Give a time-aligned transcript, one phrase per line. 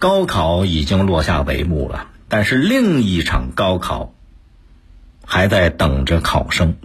[0.00, 4.14] 高考已经落下帷幕了，但是另一场高考
[5.26, 6.76] 还在等着考生。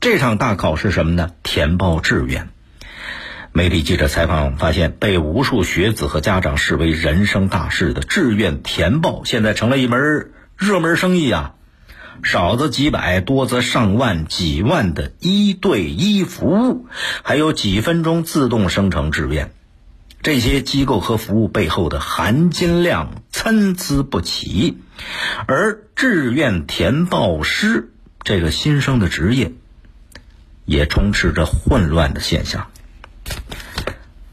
[0.00, 1.30] 这场大考是什么呢？
[1.44, 2.48] 填报志愿。
[3.52, 11.54] 媒体记者采访发现，被无数学子和家长视为人生大事的志愿填报，现在成了一门热门生意啊！
[12.24, 16.88] 少则几百，多则上万、几万的一对一服务，
[17.22, 19.52] 还有几分钟自动生成志愿。
[20.24, 24.78] 这些机构和服务背后的含金量参差不齐，
[25.46, 27.90] 而志愿填报师
[28.22, 29.52] 这个新生的职业，
[30.64, 32.68] 也充斥着混乱的现象。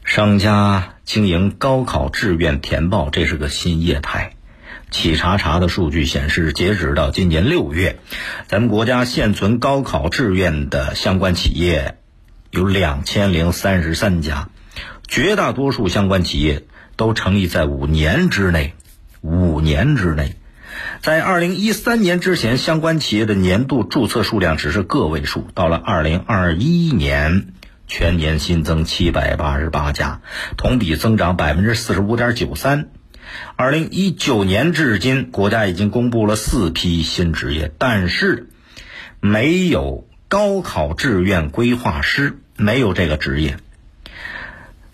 [0.02, 4.34] 商家经营高考志愿填报，这是个新业态。
[4.90, 7.98] 企查查的数据显示，截止到今年六月，
[8.48, 11.98] 咱们国家现存高考志愿的相关企业
[12.50, 14.48] 有两千零三十三家。
[15.08, 16.64] 绝大多数相关企业
[16.96, 18.74] 都成立在五年之内，
[19.20, 20.36] 五年之内，
[21.00, 25.46] 在二零一三年之前，相关企业的年度注册数量只是个位数。
[25.54, 27.48] 到了二零二一年，
[27.86, 30.22] 全年新增七百八十八家，
[30.56, 32.88] 同比增长百分之四十五点九三。
[33.56, 38.48] 二零一九年至今，国家已经公布了四批新职业，但是
[39.20, 43.56] 没有高考志愿规划师，没有这个职业。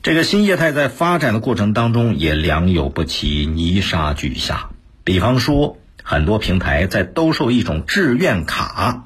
[0.09, 4.71] 这个新业态在发展的过程当中也良莠不齐、泥沙俱下。
[5.05, 9.05] 比方说，很多平台在兜售一种志愿卡，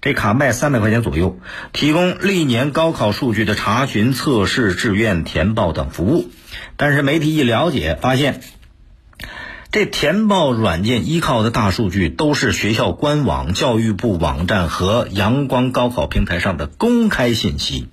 [0.00, 1.38] 这卡卖三百块钱左右，
[1.72, 6.28] 提供历年高考数据的查询、测试、志愿填报等服务。
[6.76, 8.40] 但是媒体一了解，发现
[9.70, 17.86] 这填报软件依靠的大数据都是学校官网、教育部网站和阳光高考平台上的公开信息。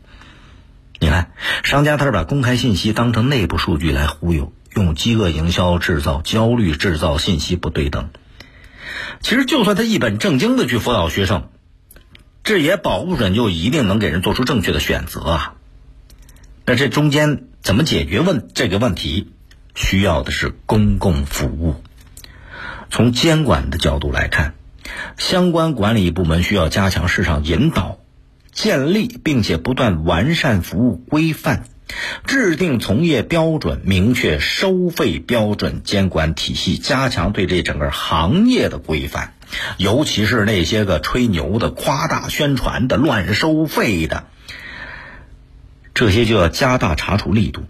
[1.03, 8.09] 你看，商家他是把公开信息当成内部数据来忽悠，用饥饿营销制造焦虑，制造信息不对等。
[9.19, 11.50] 其实，就算他一本正经的去辅导学生，
[12.45, 15.53] 这也保不准就一定能给人做出正确的选择啊。
[16.66, 19.33] 那这中间怎么解决问这个问题？
[19.75, 21.83] 需要的是公共服务。
[22.89, 24.53] 从监管的角度来看，
[25.17, 27.97] 相关管理部门需要加强市场引导。
[28.53, 31.64] 建立并且不断完善服务规范，
[32.25, 39.34] 制定从业标准，明确收费标准，监管体系，加强对这整个行业的规范，
[39.78, 44.28] 尤其是那些个吹牛的、夸大宣传的、乱收费的，
[45.94, 47.64] 这些就要加大查处力度，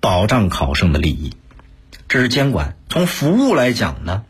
[0.00, 1.32] 保障考生的利益。
[2.08, 2.76] 这是监管。
[2.88, 4.24] 从服务来讲呢？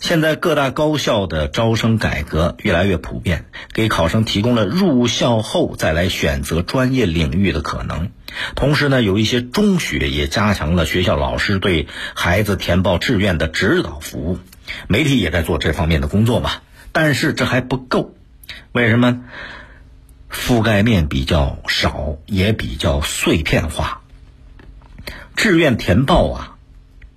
[0.00, 8.10] 现在各大高校的招生改革越来越普遍，给考生提供了入校后再来选择专业领域的可能。
[8.54, 14.38] 同时呢，有一些中学也加强了学校老师对孩子填报志愿的指导服务。
[14.88, 16.50] 媒体也在做这方面的工作嘛，
[16.92, 18.14] 但是这还不够。
[18.72, 19.20] 为什么？
[20.30, 24.00] 覆盖面比较少，也比较碎片化。
[25.36, 26.56] 志愿填报啊，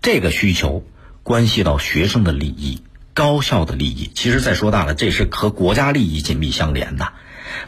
[0.04, 0.86] 这个需求。
[1.28, 2.82] 关系到学生的利益、
[3.14, 7.10] 高校的利益，其实再说大了，这是和国家利益紧密相连的，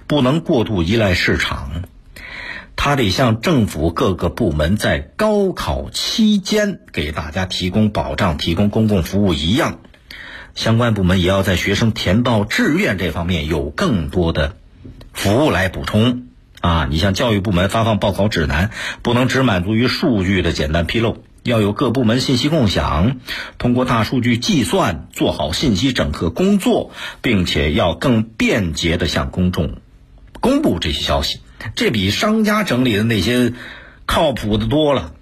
[0.07, 1.83] 不能过度依赖市场。
[2.77, 9.79] 它得像政府各个部门在高考期间给大家提供保障、提供公共服务一样，
[10.55, 14.55] 相关部门也要在学生填报志愿这方面有更多的
[15.11, 16.27] 服务来补充。
[16.61, 18.71] 啊，你像教育部门发放报考指南，
[19.01, 21.25] 不能只满足于数据的简单披露。
[21.43, 23.17] 要有各部门信息共享，
[23.57, 26.91] 通过大数据计算做好信息整合工作，
[27.21, 29.77] 并且要更便捷的向公众
[30.39, 31.39] 公布这些消息，
[31.75, 33.53] 这比商家整理的那些
[34.05, 35.13] 靠谱的多了。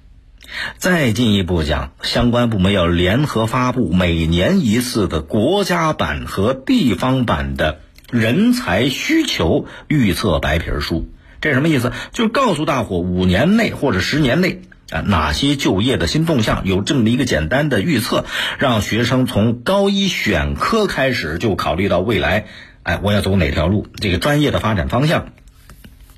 [0.77, 7.79] 再进一步讲，相关部门要联合发布每年一次的国家版和地方版的
[8.09, 11.09] 人才需求预测白皮书。
[11.41, 11.91] 这什么意思？
[12.13, 14.61] 就告诉大伙五年内或者十年内。
[14.91, 16.65] 啊，哪些就业的新动向？
[16.65, 18.25] 有这么一个简单的预测，
[18.57, 22.45] 让学生从高一选科开始就考虑到未来，
[22.83, 23.87] 哎，我要走哪条路？
[23.95, 25.29] 这个专业的发展方向，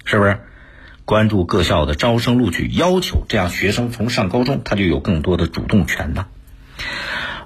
[0.05, 0.39] 是不是？
[1.05, 6.27] 关注各校的招生录取要求，这样学生从上高中他就有更多的主动权了。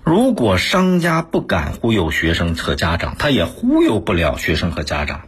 [0.03, 5.21] 如果商家不敢忽悠学生和家长，他也忽悠不了学生和家长，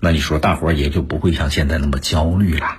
[0.00, 2.78] 那你说大伙儿也就不会像现在那么焦虑了。